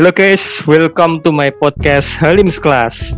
[0.00, 3.12] Halo guys, welcome to my podcast Halim's Class.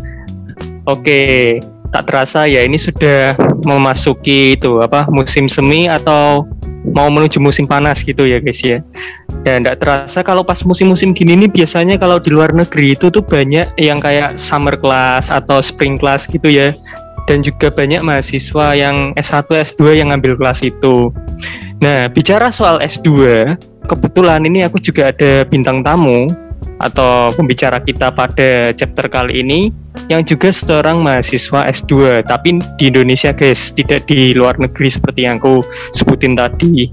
[0.91, 1.63] Oke,
[1.95, 6.43] tak terasa ya ini sudah memasuki itu apa musim semi atau
[6.91, 8.83] mau menuju musim panas gitu ya guys ya.
[9.47, 13.23] Dan tidak terasa kalau pas musim-musim gini nih biasanya kalau di luar negeri itu tuh
[13.23, 16.75] banyak yang kayak summer class atau spring class gitu ya.
[17.31, 21.15] Dan juga banyak mahasiswa yang S1, S2 yang ngambil kelas itu.
[21.79, 23.07] Nah, bicara soal S2,
[23.87, 26.27] kebetulan ini aku juga ada bintang tamu
[26.83, 29.61] atau pembicara kita pada chapter kali ini
[30.11, 35.39] yang juga seorang mahasiswa S2 tapi di Indonesia guys tidak di luar negeri seperti yang
[35.39, 35.63] aku
[35.95, 36.91] sebutin tadi.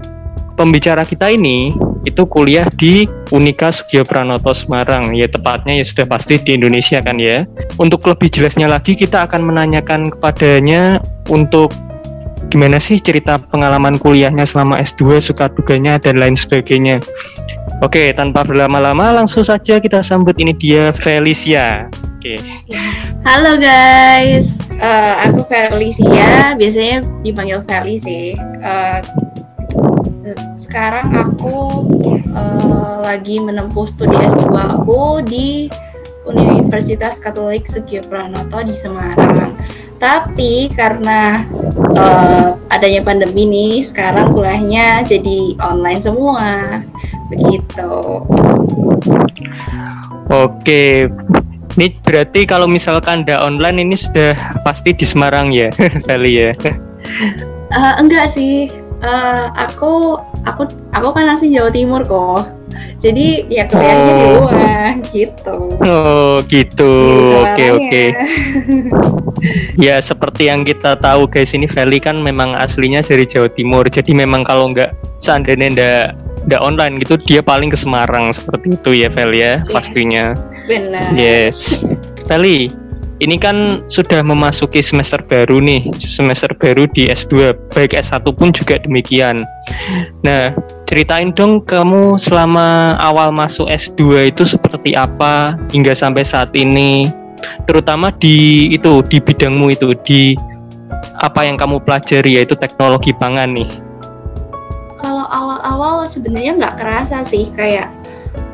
[0.54, 1.72] Pembicara kita ini
[2.04, 5.16] itu kuliah di Unika Sugio Pranoto Semarang.
[5.16, 7.48] Ya tepatnya ya sudah pasti di Indonesia kan ya.
[7.80, 11.00] Untuk lebih jelasnya lagi kita akan menanyakan kepadanya
[11.32, 11.72] untuk
[12.52, 16.98] gimana sih cerita pengalaman kuliahnya selama S2 suka duganya dan lain sebagainya
[17.80, 21.88] Oke, tanpa berlama-lama langsung saja kita sambut ini dia Felicia.
[22.20, 22.36] Oke.
[23.24, 28.36] Halo guys, uh, aku Felicia, biasanya dipanggil Feli sih.
[28.60, 29.00] Uh,
[30.60, 31.88] sekarang aku
[32.36, 35.72] uh, lagi menempuh studi S2 aku di
[36.28, 39.56] Universitas Katolik Sugio Pranoto di Semarang.
[39.96, 41.48] Tapi karena
[41.96, 46.44] uh, adanya pandemi nih, sekarang kuliahnya jadi online semua
[47.30, 47.90] begitu.
[50.30, 51.08] Oke.
[51.78, 54.34] Ini berarti kalau misalkan ada online ini sudah
[54.66, 55.70] pasti di Semarang ya
[56.10, 56.50] kali ya?
[57.70, 58.68] Uh, enggak sih.
[59.00, 62.50] Uh, aku aku aku kan asli Jawa Timur kok.
[63.00, 64.12] Jadi ya kuliahnya oh.
[64.12, 65.56] di luar gitu.
[65.80, 66.92] Oh gitu.
[67.48, 67.88] Oke oke.
[67.88, 68.08] Okay.
[69.80, 73.88] ya seperti yang kita tahu guys ini Feli kan memang aslinya dari Jawa Timur.
[73.88, 76.04] Jadi memang kalau nggak seandainya ndak
[76.48, 79.72] nggak online gitu dia paling ke Semarang seperti itu ya Vel ya yes.
[79.72, 80.32] pastinya.
[80.64, 81.12] Benar.
[81.18, 81.84] Yes.
[82.24, 82.70] Feli
[83.20, 88.80] ini kan sudah memasuki semester baru nih semester baru di S2 baik S1 pun juga
[88.80, 89.44] demikian.
[90.24, 90.56] Nah
[90.88, 97.12] ceritain dong kamu selama awal masuk S2 itu seperti apa hingga sampai saat ini
[97.68, 100.36] terutama di itu di bidangmu itu di
[101.20, 103.68] apa yang kamu pelajari yaitu teknologi pangan nih
[105.00, 107.88] kalau awal-awal sebenarnya nggak kerasa sih kayak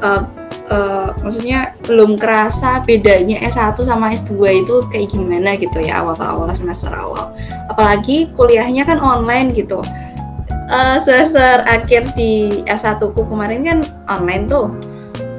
[0.00, 0.24] uh,
[0.70, 6.90] uh, maksudnya belum kerasa bedanya S1 sama S2 itu kayak gimana gitu ya awal-awal semester
[6.90, 7.34] awal.
[7.70, 9.82] Apalagi kuliahnya kan online gitu.
[10.66, 13.78] Uh, semester akhir di S1 ku kemarin kan
[14.10, 14.74] online tuh.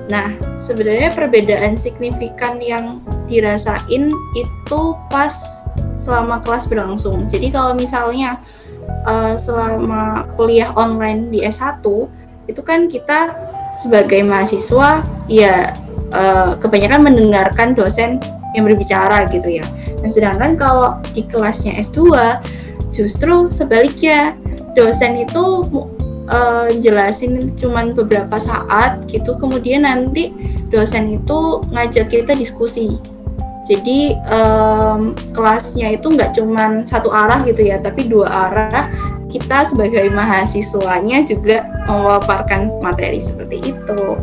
[0.07, 0.31] Nah
[0.63, 4.81] sebenarnya perbedaan signifikan yang dirasain itu
[5.11, 5.35] pas
[5.99, 7.27] selama kelas berlangsung.
[7.27, 8.39] Jadi kalau misalnya
[9.07, 11.83] uh, selama kuliah online di S1
[12.47, 13.35] itu kan kita
[13.77, 15.75] sebagai mahasiswa ya
[16.11, 18.17] uh, kebanyakan mendengarkan dosen
[18.55, 19.65] yang berbicara gitu ya.
[20.01, 22.01] Dan sedangkan kalau di kelasnya S2
[22.95, 24.33] justru sebaliknya
[24.73, 25.45] dosen itu
[26.29, 30.33] uh, jelasin cuman beberapa saat gitu kemudian nanti
[30.69, 32.99] dosen itu ngajak kita diskusi
[33.67, 38.87] jadi um, kelasnya itu nggak cuma satu arah gitu ya, tapi dua arah.
[39.27, 44.15] Kita sebagai mahasiswanya juga memaparkan materi seperti itu.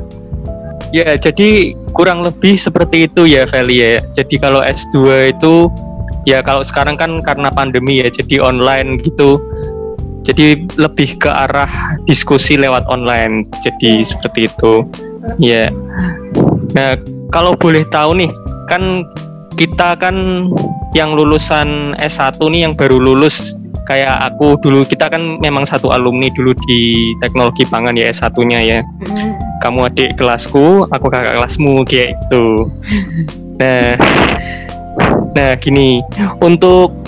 [0.97, 4.00] Ya, jadi kurang lebih seperti itu ya, Feli ya.
[4.16, 5.69] Jadi kalau S2 itu
[6.25, 9.37] ya kalau sekarang kan karena pandemi ya, jadi online gitu.
[10.25, 11.69] Jadi lebih ke arah
[12.09, 13.44] diskusi lewat online.
[13.61, 14.09] Jadi ya.
[14.09, 14.75] seperti itu.
[15.37, 15.69] Ya.
[16.72, 16.97] Nah,
[17.28, 18.32] kalau boleh tahu nih,
[18.72, 19.05] kan
[19.55, 20.49] kita kan
[20.95, 26.33] yang lulusan S1 nih yang baru lulus kayak aku dulu kita kan memang satu alumni
[26.33, 28.79] dulu di teknologi pangan ya S1-nya ya.
[28.81, 29.33] Mm.
[29.61, 32.45] Kamu adik kelasku, aku kakak kelasmu kayak gitu.
[33.55, 33.95] Nah,
[35.31, 36.03] nah gini,
[36.43, 37.04] untuk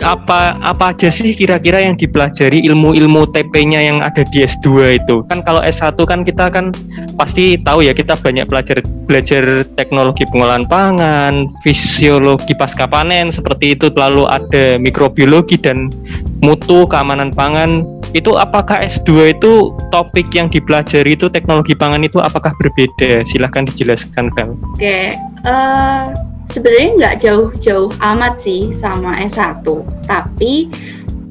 [0.00, 5.22] apa apa aja sih kira-kira yang dipelajari ilmu-ilmu TP-nya yang ada di S2 itu?
[5.28, 6.72] Kan kalau S1 kan kita kan
[7.20, 13.92] pasti tahu ya kita banyak belajar belajar teknologi pengolahan pangan, fisiologi pasca panen seperti itu,
[13.94, 15.92] lalu ada mikrobiologi dan
[16.40, 17.84] mutu keamanan pangan.
[18.10, 23.22] Itu apakah S2 itu topik yang dipelajari itu teknologi pangan itu apakah berbeda?
[23.22, 24.58] Silahkan dijelaskan, Vel.
[24.74, 25.04] Oke, okay.
[25.46, 26.02] uh, eh,
[26.50, 29.64] sebenarnya nggak jauh-jauh amat sih sama S1
[30.04, 30.68] tapi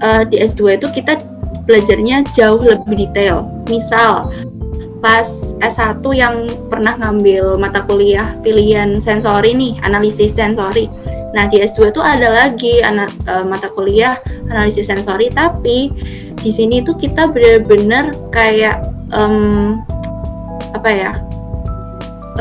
[0.03, 1.19] uh, di S2 itu kita
[1.69, 3.45] belajarnya jauh lebih detail.
[3.69, 4.33] Misal
[4.99, 10.89] pas S1 yang pernah ngambil mata kuliah pilihan sensori nih analisis sensori.
[11.29, 14.17] Nah di S2 itu ada lagi anak uh, mata kuliah
[14.49, 15.29] analisis sensori.
[15.29, 15.93] Tapi
[16.41, 18.81] di sini tuh kita benar-benar kayak
[19.13, 19.79] um,
[20.73, 21.11] apa ya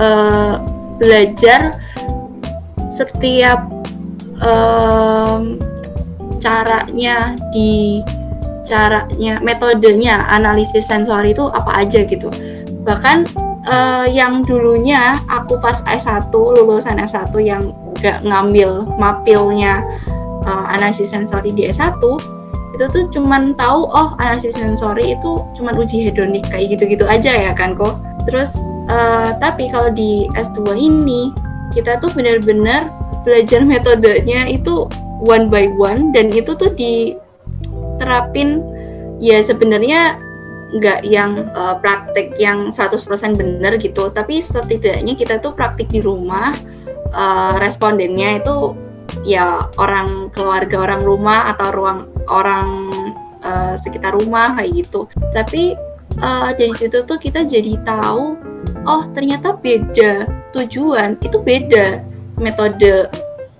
[0.00, 0.56] uh,
[0.98, 1.76] belajar
[2.98, 3.70] setiap
[4.42, 5.58] um,
[6.42, 8.02] caranya di
[8.66, 12.28] caranya metodenya analisis sensori itu apa aja gitu.
[12.82, 13.30] Bahkan
[13.64, 17.72] uh, yang dulunya aku pas S1 lulusan S1 yang
[18.02, 19.82] gak ngambil mapilnya
[20.44, 21.98] uh, analisis sensori di S1
[22.78, 27.52] itu tuh cuman tahu oh analisis sensori itu cuman uji hedonik kayak gitu-gitu aja ya
[27.56, 28.54] kan kok terus
[28.86, 31.34] uh, tapi kalau di S2 ini
[31.78, 32.90] kita tuh benar-benar
[33.22, 34.90] belajar metodenya itu
[35.22, 38.66] one by one dan itu tuh diterapin
[39.22, 40.18] ya sebenarnya
[40.68, 46.52] nggak yang uh, praktek yang 100% benar gitu tapi setidaknya kita tuh praktik di rumah
[47.16, 48.76] uh, respondennya itu
[49.24, 51.98] ya orang keluarga orang rumah atau ruang
[52.28, 52.68] orang
[53.42, 55.08] uh, sekitar rumah kayak gitu.
[55.32, 55.74] Tapi
[56.20, 58.36] uh, dari situ tuh kita jadi tahu
[58.86, 60.26] oh ternyata beda
[60.56, 62.02] tujuan itu beda
[62.38, 63.10] metode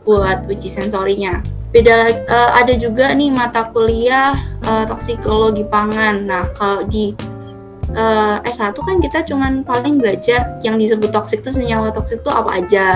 [0.06, 4.32] buat uji sensorinya beda uh, ada juga nih mata kuliah
[4.64, 6.24] uh, toksikologi pangan.
[6.24, 7.12] Nah, kalau di
[7.92, 12.50] uh, S1 kan kita cuman paling belajar yang disebut toksik itu senyawa toksik itu apa
[12.64, 12.88] aja.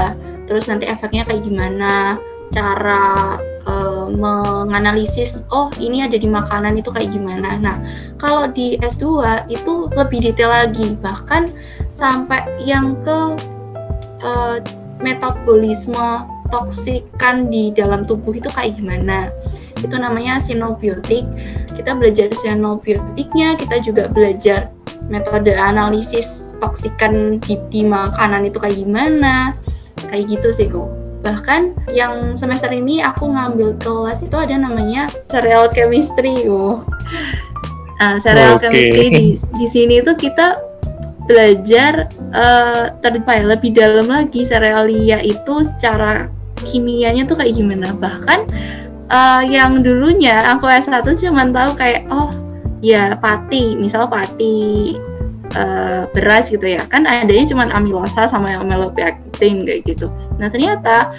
[0.48, 2.16] Terus nanti efeknya kayak gimana,
[2.52, 3.36] cara
[3.68, 7.60] uh, menganalisis oh ini ada di makanan itu kayak gimana.
[7.60, 7.76] Nah,
[8.16, 9.04] kalau di S2
[9.52, 11.52] itu lebih detail lagi, bahkan
[12.02, 13.38] sampai yang ke
[14.26, 14.58] uh,
[14.98, 19.30] metabolisme toksikan di dalam tubuh itu kayak gimana.
[19.78, 21.22] Itu namanya sinobiotik
[21.78, 24.74] kita belajar sinobiotiknya kita juga belajar
[25.06, 29.54] metode analisis toksikan di, di makanan itu kayak gimana.
[30.10, 30.90] Kayak gitu sih kok
[31.22, 36.82] bahkan yang semester ini aku ngambil kelas itu ada namanya cereal chemistry oh
[38.02, 38.66] nah, cereal okay.
[38.66, 40.71] chemistry di di sini itu kita
[41.26, 42.92] belajar uh,
[43.46, 46.26] lebih dalam lagi serealia itu secara
[46.66, 47.94] kimianya tuh kayak gimana.
[47.94, 48.40] Bahkan
[49.10, 52.30] uh, yang dulunya aku S1 cuma tahu kayak oh
[52.82, 54.96] ya pati misal pati
[55.54, 56.82] uh, beras gitu ya.
[56.90, 60.10] Kan adanya cuma amilosa sama amilopektin kayak gitu.
[60.38, 61.14] Nah ternyata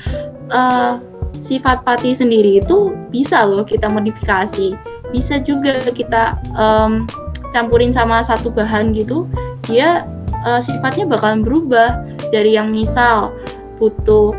[0.51, 0.99] uh,
[1.43, 4.75] sifat pati sendiri itu bisa loh kita modifikasi.
[5.13, 7.05] Bisa juga kita um,
[7.53, 9.29] campurin sama satu bahan gitu
[9.67, 10.07] dia
[10.43, 13.31] uh, sifatnya bakalan berubah dari yang misal
[13.79, 14.35] butuh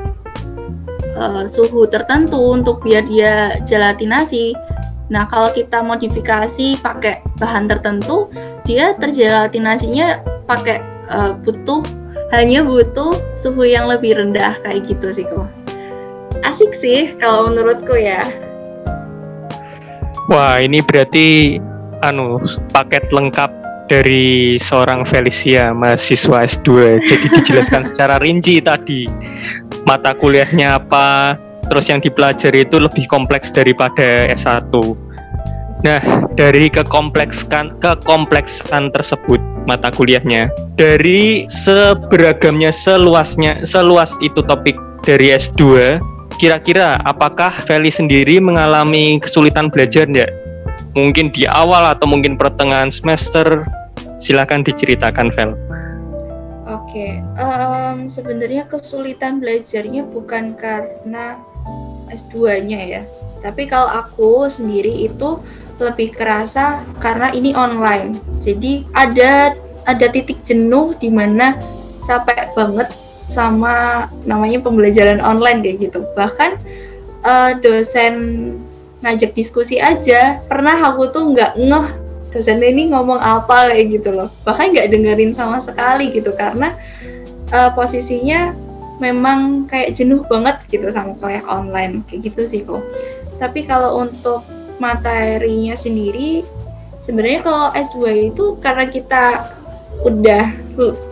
[1.16, 4.52] uh, suhu tertentu untuk biar dia gelatinasi.
[5.12, 8.32] Nah, kalau kita modifikasi pakai bahan tertentu,
[8.64, 10.80] dia tergelatinasinya pakai
[11.12, 11.84] uh, butuh
[12.32, 15.46] hanya butuh suhu yang lebih rendah kayak gitu sih kok.
[16.42, 18.24] Asik sih kalau menurutku ya.
[20.32, 21.60] Wah, ini berarti
[22.00, 22.40] anu
[22.72, 27.00] paket lengkap dari seorang Felicia mahasiswa S2.
[27.04, 29.08] Jadi dijelaskan secara rinci tadi
[29.84, 31.36] mata kuliahnya apa,
[31.68, 34.72] terus yang dipelajari itu lebih kompleks daripada S1.
[35.84, 36.00] Nah,
[36.32, 39.36] dari kekompleksan kekompleksan tersebut
[39.68, 40.48] mata kuliahnya,
[40.80, 46.00] dari seberagamnya seluasnya seluas itu topik dari S2,
[46.40, 50.32] kira-kira apakah Feli sendiri mengalami kesulitan belajar enggak?
[50.94, 53.66] Mungkin di awal atau mungkin pertengahan semester?
[54.22, 55.58] Silakan diceritakan, Vel.
[56.64, 61.36] Oke, um, sebenarnya kesulitan belajarnya bukan karena
[62.14, 63.02] S2-nya ya.
[63.42, 65.42] Tapi kalau aku sendiri itu
[65.82, 68.14] lebih kerasa karena ini online.
[68.40, 69.52] Jadi ada
[69.84, 71.58] ada titik jenuh di mana
[72.06, 72.88] capek banget
[73.28, 76.00] sama namanya pembelajaran online kayak gitu.
[76.14, 76.50] Bahkan
[77.26, 78.14] uh, dosen
[79.04, 80.40] ngajak diskusi aja.
[80.48, 81.86] Pernah aku tuh nggak ngeh
[82.32, 84.32] dosen ini ngomong apa kayak gitu loh.
[84.48, 86.72] Bahkan nggak dengerin sama sekali gitu karena
[87.52, 88.56] uh, posisinya
[88.98, 92.78] memang kayak jenuh banget gitu sama kuliah online kayak gitu sih kok
[93.42, 94.46] tapi kalau untuk
[94.78, 96.46] materinya sendiri
[97.02, 99.50] sebenarnya kalau S2 itu karena kita
[100.02, 100.50] udah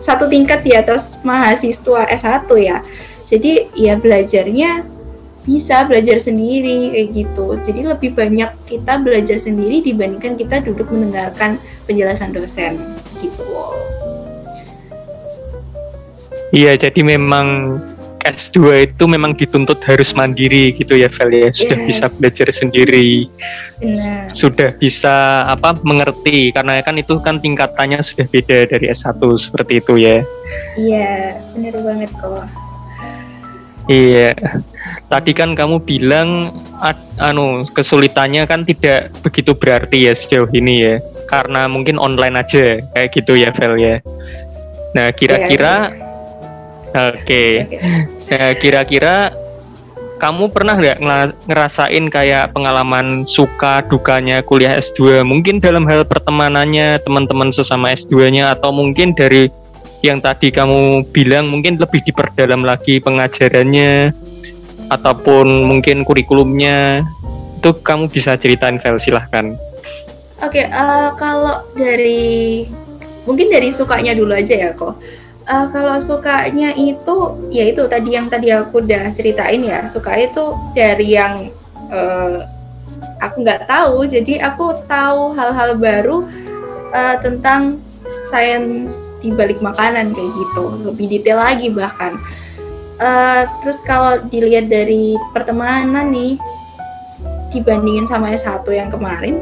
[0.03, 2.83] satu tingkat di atas mahasiswa S1 ya.
[3.31, 4.83] Jadi ya belajarnya
[5.43, 7.45] bisa belajar sendiri kayak gitu.
[7.67, 12.79] Jadi lebih banyak kita belajar sendiri dibandingkan kita duduk mendengarkan penjelasan dosen
[13.19, 13.43] gitu.
[16.53, 17.79] Iya, jadi memang
[18.23, 21.49] S2 itu memang dituntut harus mandiri gitu ya Vel ya.
[21.51, 21.87] Sudah yes.
[21.91, 23.27] bisa belajar sendiri.
[23.83, 24.31] Benar.
[24.31, 29.93] Sudah bisa apa mengerti karena kan itu kan tingkatannya sudah beda dari S1 seperti itu
[29.99, 30.23] ya.
[30.79, 32.47] Iya, benar banget kok.
[33.91, 34.31] Iya.
[35.13, 40.95] Tadi kan kamu bilang ad, anu kesulitannya kan tidak begitu berarti ya sejauh ini ya.
[41.29, 44.01] Karena mungkin online aja kayak gitu ya Vel ya.
[44.97, 46.13] Nah, kira-kira iya, iya.
[47.13, 47.45] Oke.
[48.29, 49.33] Ya, kira-kira
[50.21, 50.97] kamu pernah nggak
[51.49, 55.21] ngerasain kayak pengalaman suka dukanya kuliah S2?
[55.21, 59.49] Mungkin dalam hal pertemanannya teman-teman sesama S2-nya atau mungkin dari
[60.05, 64.11] yang tadi kamu bilang mungkin lebih diperdalam lagi pengajarannya
[64.93, 67.01] ataupun mungkin kurikulumnya
[67.63, 69.55] itu kamu bisa ceritain Vel silahkan.
[70.43, 72.67] Oke, okay, uh, eh, kalau dari
[73.23, 74.99] mungkin dari sukanya dulu aja ya kok.
[75.43, 77.15] Uh, kalau sukanya itu
[77.51, 79.87] ya itu tadi yang tadi aku udah ceritain ya.
[79.87, 81.47] Suka itu dari yang
[81.87, 82.43] uh,
[83.23, 84.03] aku nggak tahu.
[84.03, 86.27] Jadi aku tahu hal-hal baru
[86.91, 87.79] uh, tentang
[88.27, 90.63] sains di balik makanan kayak gitu.
[90.91, 92.19] Lebih detail lagi bahkan
[92.99, 96.37] uh, terus kalau dilihat dari pertemanan nih
[97.53, 99.37] dibandingin sama S1 yang kemarin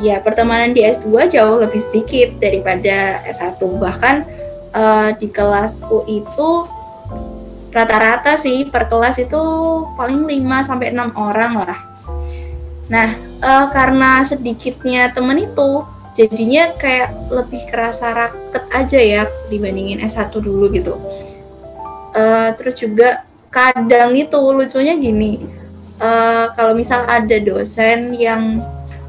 [0.00, 4.24] ya pertemanan di S2 jauh lebih sedikit daripada S1 bahkan
[4.72, 6.68] uh, di kelasku itu
[7.70, 9.42] rata-rata sih per kelas itu
[9.94, 11.80] paling 5 sampai 6 orang lah.
[12.90, 15.86] Nah, uh, karena sedikitnya temen itu
[16.18, 20.98] jadinya kayak lebih kerasa raket aja ya dibandingin S1 dulu gitu.
[22.10, 23.22] Uh, terus juga
[23.54, 25.38] kadang itu lucunya gini,
[26.02, 28.58] uh, kalau misal ada dosen yang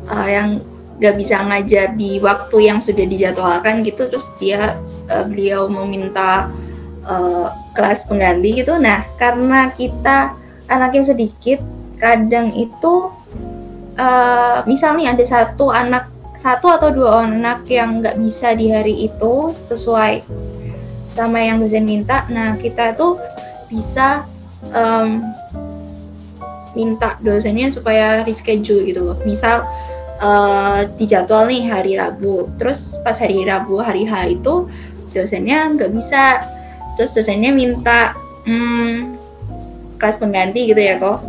[0.05, 0.61] uh, yang
[1.01, 4.77] gak bisa ngajar di waktu yang sudah dijadwalkan gitu terus dia
[5.09, 6.45] uh, beliau meminta
[7.09, 8.77] uh, kelas pengganti gitu.
[8.77, 10.37] Nah karena kita
[10.69, 11.57] anaknya sedikit
[11.97, 13.09] kadang itu
[13.97, 16.05] uh, misalnya ada satu anak
[16.37, 20.25] satu atau dua anak yang nggak bisa di hari itu sesuai
[21.11, 23.19] sama yang dosen minta nah kita tuh
[23.71, 24.27] bisa
[24.75, 25.23] um,
[26.75, 29.17] minta dosennya supaya reschedule gitu loh.
[29.27, 29.67] Misal
[30.23, 34.67] uh, di jadwal nih hari Rabu terus pas hari Rabu hari H itu
[35.11, 36.39] dosennya nggak bisa
[36.95, 38.15] terus dosennya minta
[38.47, 39.15] hmm,
[39.99, 41.19] kelas pengganti gitu ya kok.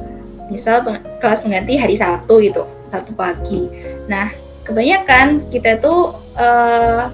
[0.50, 3.66] Misal peng kelas pengganti hari Sabtu gitu Sabtu pagi.
[4.06, 4.30] Nah
[4.62, 7.10] kebanyakan kita tuh uh,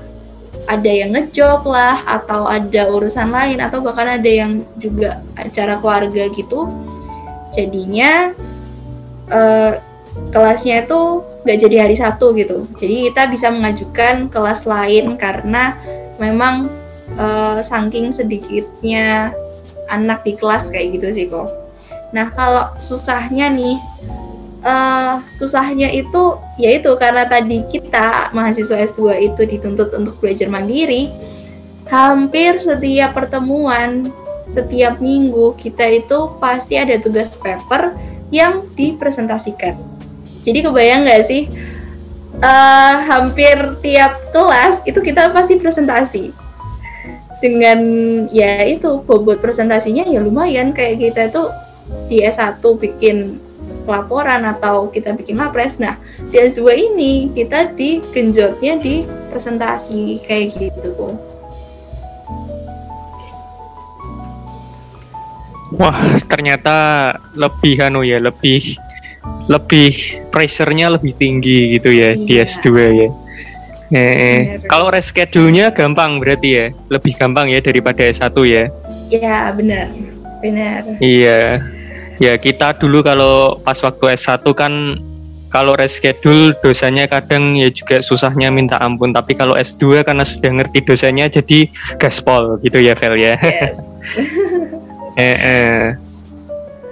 [0.66, 6.26] ada yang ngejob lah atau ada urusan lain atau bahkan ada yang juga acara keluarga
[6.34, 6.66] gitu
[7.54, 8.34] jadinya
[9.30, 9.78] uh,
[10.34, 12.66] kelasnya itu nggak jadi hari Sabtu gitu.
[12.76, 15.78] Jadi kita bisa mengajukan kelas lain karena
[16.20, 16.68] memang
[17.16, 19.32] uh, saking sedikitnya
[19.88, 21.48] anak di kelas kayak gitu sih kok.
[22.12, 23.80] Nah kalau susahnya nih,
[24.62, 31.10] uh, susahnya itu yaitu karena tadi kita mahasiswa S2 itu dituntut untuk belajar mandiri,
[31.86, 34.10] hampir setiap pertemuan,
[34.48, 37.94] setiap minggu kita itu pasti ada tugas paper
[38.34, 39.76] yang dipresentasikan.
[40.44, 41.42] Jadi kebayang nggak sih?
[42.38, 46.24] Uh, hampir tiap kelas itu kita pasti presentasi.
[47.38, 47.78] Dengan
[48.34, 50.74] ya itu bobot presentasinya ya lumayan.
[50.74, 51.48] Kayak kita tuh
[52.06, 53.48] di S1 bikin
[53.88, 55.80] laporan atau kita bikin lapres.
[55.80, 55.97] Nah,
[56.28, 61.16] di S2 ini kita digenjotnya di presentasi kayak gitu.
[65.76, 68.76] Wah, ternyata lebih anu ya, lebih
[69.49, 69.92] lebih
[70.33, 72.25] pressure-nya lebih tinggi gitu ya iya.
[72.25, 73.09] di S2 ya.
[73.88, 78.68] Eh, kalau reschedule-nya gampang berarti ya, lebih gampang ya daripada S1 ya.
[79.09, 79.88] Iya, benar.
[80.45, 80.80] Benar.
[81.00, 81.64] Iya.
[82.18, 84.98] Ya, kita dulu kalau pas waktu S1 kan
[85.48, 90.84] kalau reschedule dosanya kadang ya juga susahnya minta ampun, tapi kalau S2 karena sudah ngerti
[90.84, 93.34] dosanya jadi gaspol gitu ya, Vel ya.
[93.38, 93.78] Yes.
[95.20, 95.82] eh, eh.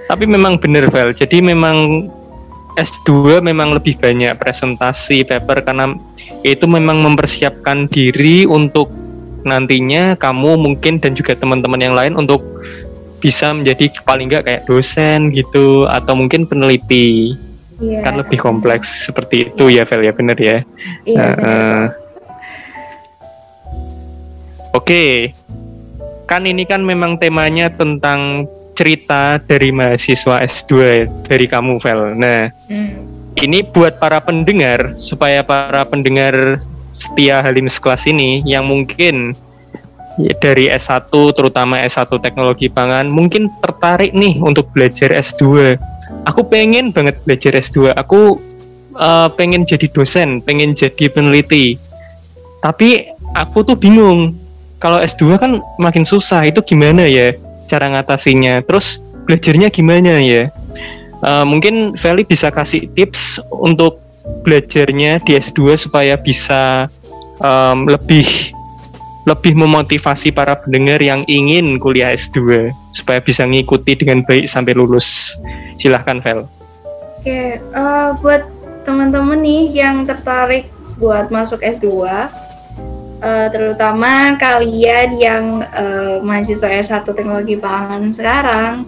[0.07, 1.13] Tapi memang benar, Vel.
[1.13, 2.09] Jadi memang
[2.77, 5.97] S2 memang lebih banyak presentasi paper karena
[6.45, 8.93] itu memang mempersiapkan diri untuk
[9.49, 12.45] nantinya kamu mungkin dan juga teman-teman yang lain untuk
[13.19, 17.37] bisa menjadi paling nggak kayak dosen gitu atau mungkin peneliti
[17.81, 18.05] yeah.
[18.05, 19.85] kan lebih kompleks seperti itu yeah.
[19.85, 20.59] ya Vel ya bener ya
[21.09, 21.85] yeah, uh, uh.
[24.77, 25.33] oke okay.
[26.29, 30.73] kan ini kan memang temanya tentang cerita dari mahasiswa S2
[31.25, 32.13] dari kamu Vel.
[32.13, 32.93] Nah, hmm.
[33.41, 36.61] ini buat para pendengar supaya para pendengar
[36.93, 39.33] setia Halim sekelas ini yang mungkin
[40.41, 45.77] dari S1 terutama S1 teknologi pangan mungkin tertarik nih untuk belajar S2.
[46.27, 47.93] Aku pengen banget belajar S2.
[47.95, 48.41] Aku
[48.97, 51.77] uh, pengen jadi dosen, pengen jadi peneliti.
[52.65, 54.33] Tapi aku tuh bingung.
[54.77, 56.45] Kalau S2 kan makin susah.
[56.45, 57.33] Itu gimana ya?
[57.67, 60.49] cara ngatasinya terus belajarnya gimana ya
[61.27, 63.99] uh, mungkin Feli bisa kasih tips untuk
[64.47, 66.87] belajarnya di S2 supaya bisa
[67.43, 68.55] um, lebih
[69.27, 75.35] lebih memotivasi para pendengar yang ingin kuliah S2 supaya bisa mengikuti dengan baik sampai lulus.
[75.75, 76.47] Silahkan, Vel.
[77.21, 78.47] Oke, uh, buat
[78.87, 82.31] teman-teman nih yang tertarik buat masuk S2, uh,
[83.19, 88.87] eh, terutama kalian yang uh, mahasiswa S1 Teknologi Pangan sekarang,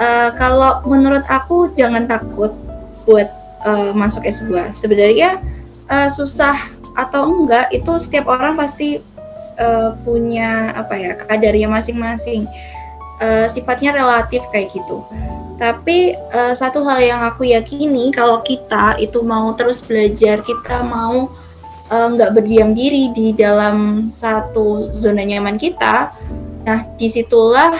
[0.00, 2.56] uh, kalau menurut aku jangan takut
[3.04, 3.28] buat
[3.68, 4.72] uh, masuk S2.
[4.72, 5.36] Sebenarnya
[5.92, 6.56] uh, susah
[6.96, 9.11] atau enggak itu setiap orang pasti
[9.58, 12.48] uh, punya apa ya kadarnya masing-masing.
[13.22, 15.06] Uh, sifatnya relatif kayak gitu.
[15.54, 21.30] Tapi uh, satu hal yang aku yakini kalau kita itu mau terus belajar, kita mau
[21.86, 26.10] nggak uh, berdiam diri di dalam satu zona nyaman kita,
[26.66, 27.78] nah di situlah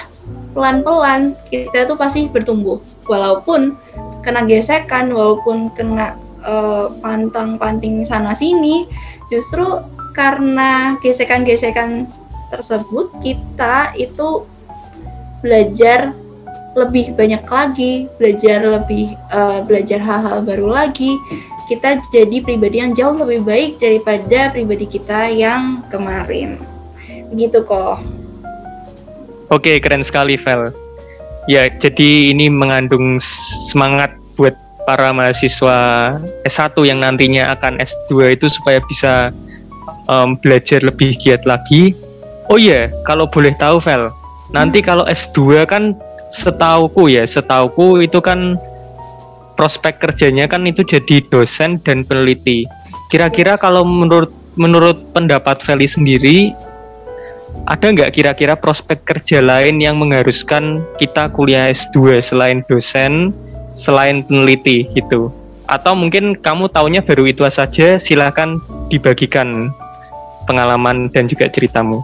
[0.55, 2.79] pelan-pelan kita tuh pasti bertumbuh.
[3.11, 3.75] Walaupun
[4.23, 6.15] kena gesekan, walaupun kena
[6.47, 8.87] uh, pantang-panting sana sini,
[9.27, 9.65] justru
[10.13, 12.09] karena gesekan-gesekan
[12.53, 14.45] tersebut kita itu
[15.41, 16.13] belajar
[16.73, 21.17] lebih banyak lagi, belajar lebih uh, belajar hal-hal baru lagi.
[21.69, 26.61] Kita jadi pribadi yang jauh lebih baik daripada pribadi kita yang kemarin.
[27.33, 28.01] Begitu kok.
[29.53, 30.73] Oke, keren sekali, Vel.
[31.45, 33.21] Ya, jadi ini mengandung
[33.69, 34.57] semangat buat
[34.89, 36.13] para mahasiswa
[36.49, 39.29] S1 yang nantinya akan S2 itu supaya bisa
[40.09, 41.95] um, belajar lebih giat lagi.
[42.51, 44.11] Oh iya, yeah, kalau boleh tahu Vel,
[44.51, 44.87] nanti hmm.
[44.87, 45.95] kalau S2 kan
[46.33, 48.59] setauku ya, setauku itu kan
[49.55, 52.67] prospek kerjanya kan itu jadi dosen dan peneliti.
[53.13, 56.53] Kira-kira kalau menurut menurut pendapat Feli sendiri
[57.69, 63.31] ada nggak kira-kira prospek kerja lain yang mengharuskan kita kuliah S2 selain dosen,
[63.77, 65.31] selain peneliti gitu?
[65.71, 68.59] Atau mungkin kamu taunya baru itu saja, silahkan
[68.91, 69.71] dibagikan
[70.45, 72.03] pengalaman dan juga ceritamu?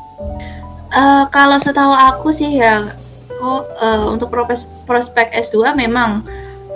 [0.88, 2.88] Uh, kalau setahu aku sih ya,
[3.38, 4.33] kok uh, untuk
[4.88, 6.25] prospek S2 memang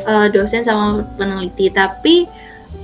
[0.05, 2.29] uh, dosen sama peneliti, tapi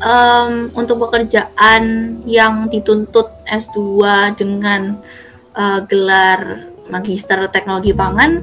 [0.02, 4.00] um, untuk pekerjaan yang dituntut S2
[4.40, 4.96] dengan
[5.54, 8.40] uh, gelar magister teknologi pangan,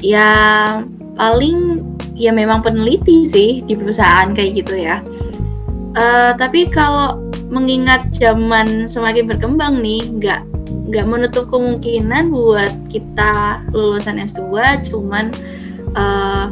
[0.00, 0.32] ya
[1.20, 1.84] paling
[2.16, 5.04] ya memang peneliti sih di perusahaan kayak gitu ya.
[5.98, 10.42] Uh, tapi kalau mengingat zaman semakin berkembang nih, nggak
[10.88, 14.48] nggak menutup kemungkinan buat kita lulusan S2
[14.88, 15.32] cuman
[15.92, 16.48] uh,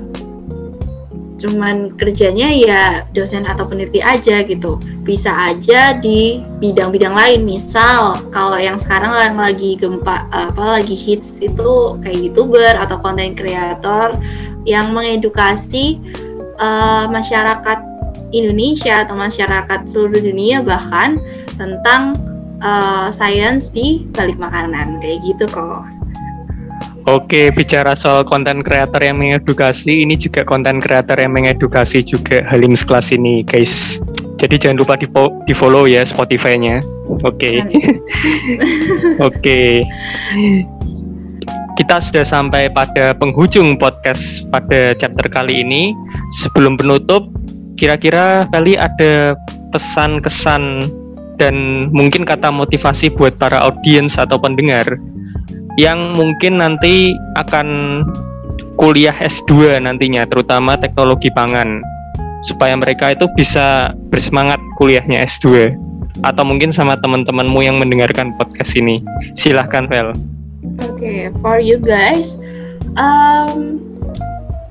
[1.36, 4.80] cuman kerjanya ya dosen atau peneliti aja gitu.
[5.04, 11.36] Bisa aja di bidang-bidang lain misal kalau yang sekarang yang lagi gempa apa lagi hits
[11.44, 14.16] itu kayak youtuber atau konten kreator
[14.64, 16.00] yang mengedukasi
[16.58, 17.95] uh, masyarakat
[18.34, 21.22] Indonesia atau masyarakat seluruh dunia bahkan
[21.54, 22.16] tentang
[22.62, 25.84] uh, sains di balik makanan kayak gitu kok.
[27.06, 32.74] Oke, bicara soal konten kreator yang mengedukasi, ini juga konten kreator yang mengedukasi juga Halim
[32.74, 34.02] sekelas ini, guys.
[34.42, 35.06] Jadi jangan lupa di,
[35.46, 36.82] di follow ya Spotify-nya.
[37.22, 37.62] Oke.
[39.30, 39.86] Oke.
[41.78, 45.94] Kita sudah sampai pada penghujung podcast pada chapter kali ini.
[46.42, 47.30] Sebelum penutup,
[47.76, 49.36] kira-kira Feli ada
[49.70, 50.88] pesan kesan
[51.36, 54.96] dan mungkin kata motivasi buat para audiens atau pendengar
[55.76, 57.68] yang mungkin nanti akan
[58.80, 61.84] kuliah S2 nantinya terutama teknologi pangan
[62.40, 65.76] supaya mereka itu bisa bersemangat kuliahnya S2
[66.24, 69.04] atau mungkin sama teman-temanmu yang mendengarkan podcast ini.
[69.36, 70.16] Silahkan Vel
[70.80, 72.40] Oke okay, for you guys.
[72.96, 73.80] Um,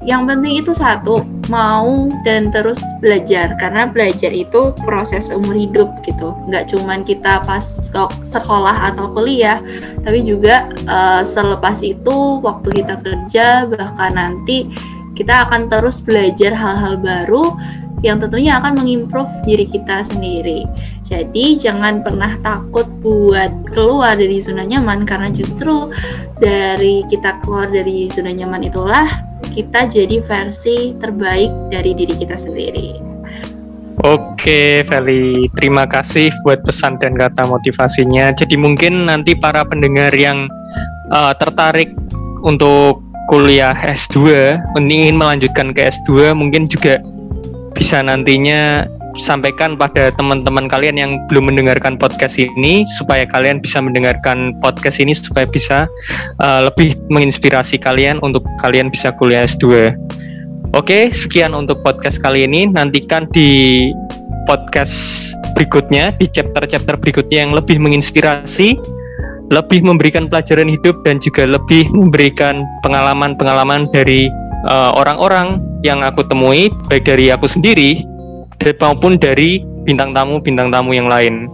[0.06, 3.58] yang penting itu satu mau dan terus belajar.
[3.58, 6.38] Karena belajar itu proses umur hidup gitu.
[6.48, 7.66] Nggak cuman kita pas
[8.26, 9.60] sekolah atau kuliah
[10.06, 14.70] tapi juga uh, selepas itu waktu kita kerja bahkan nanti
[15.18, 17.58] kita akan terus belajar hal-hal baru
[18.06, 20.70] yang tentunya akan mengimprove diri kita sendiri.
[21.06, 25.90] Jadi jangan pernah takut buat keluar dari zona nyaman karena justru
[26.42, 29.06] dari kita keluar dari zona nyaman itulah
[29.56, 33.16] kita jadi versi terbaik dari diri kita sendiri.
[34.04, 38.36] Oke, Feli, terima kasih buat pesan dan kata motivasinya.
[38.36, 40.52] Jadi mungkin nanti para pendengar yang
[41.16, 41.96] uh, tertarik
[42.44, 44.20] untuk kuliah S2,
[44.78, 47.00] ingin melanjutkan ke S2, mungkin juga
[47.74, 48.86] bisa nantinya
[49.18, 55.16] sampaikan pada teman-teman kalian yang belum mendengarkan podcast ini supaya kalian bisa mendengarkan podcast ini
[55.16, 55.88] supaya bisa
[56.44, 59.96] uh, lebih menginspirasi kalian untuk kalian bisa kuliah S2.
[60.76, 62.68] Oke, sekian untuk podcast kali ini.
[62.68, 63.92] Nantikan di
[64.44, 68.76] podcast berikutnya, di chapter-chapter berikutnya yang lebih menginspirasi
[69.54, 74.26] lebih memberikan pelajaran hidup dan juga lebih memberikan pengalaman-pengalaman dari
[74.66, 78.02] eh, orang-orang uh, yang aku temui baik dari aku sendiri
[78.74, 81.46] maupun dari bintang tamu bintang tamu yang lain.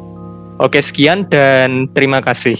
[0.61, 2.55] Oke sekian dan terima kasih.